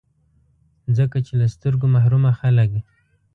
[0.97, 2.71] ځکه چي له سترګو محرومه خلګ